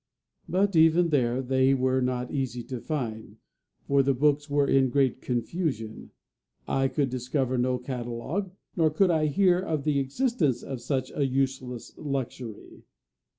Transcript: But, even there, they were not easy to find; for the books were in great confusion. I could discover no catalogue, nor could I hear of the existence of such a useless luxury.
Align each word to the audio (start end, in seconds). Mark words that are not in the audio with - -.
But, 0.49 0.75
even 0.75 1.09
there, 1.09 1.43
they 1.43 1.75
were 1.75 2.01
not 2.01 2.31
easy 2.31 2.63
to 2.63 2.79
find; 2.81 3.37
for 3.83 4.01
the 4.01 4.15
books 4.15 4.49
were 4.49 4.67
in 4.67 4.89
great 4.89 5.21
confusion. 5.21 6.09
I 6.67 6.87
could 6.87 7.11
discover 7.11 7.55
no 7.59 7.77
catalogue, 7.77 8.49
nor 8.75 8.89
could 8.89 9.11
I 9.11 9.27
hear 9.27 9.59
of 9.59 9.83
the 9.83 9.99
existence 9.99 10.63
of 10.63 10.81
such 10.81 11.11
a 11.11 11.23
useless 11.27 11.95
luxury. 11.99 12.81